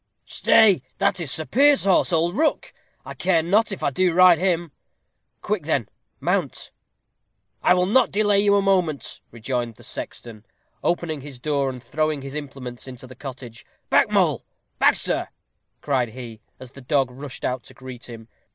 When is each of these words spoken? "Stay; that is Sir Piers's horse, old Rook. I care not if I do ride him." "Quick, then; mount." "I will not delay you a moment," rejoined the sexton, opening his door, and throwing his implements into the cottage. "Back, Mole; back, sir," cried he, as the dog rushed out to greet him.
"Stay; 0.25 0.81
that 0.97 1.19
is 1.19 1.29
Sir 1.29 1.45
Piers's 1.45 1.85
horse, 1.85 2.11
old 2.11 2.35
Rook. 2.35 2.73
I 3.05 3.13
care 3.13 3.43
not 3.43 3.71
if 3.71 3.83
I 3.83 3.91
do 3.91 4.15
ride 4.15 4.39
him." 4.39 4.71
"Quick, 5.43 5.65
then; 5.65 5.87
mount." 6.19 6.71
"I 7.61 7.75
will 7.75 7.85
not 7.85 8.09
delay 8.09 8.39
you 8.39 8.55
a 8.55 8.63
moment," 8.63 9.19
rejoined 9.29 9.75
the 9.75 9.83
sexton, 9.83 10.43
opening 10.83 11.21
his 11.21 11.37
door, 11.37 11.69
and 11.69 11.83
throwing 11.83 12.23
his 12.23 12.33
implements 12.33 12.87
into 12.87 13.05
the 13.05 13.13
cottage. 13.13 13.63
"Back, 13.91 14.09
Mole; 14.09 14.43
back, 14.79 14.95
sir," 14.95 15.27
cried 15.81 16.09
he, 16.09 16.41
as 16.59 16.71
the 16.71 16.81
dog 16.81 17.11
rushed 17.11 17.45
out 17.45 17.61
to 17.65 17.75
greet 17.75 18.09
him. 18.09 18.27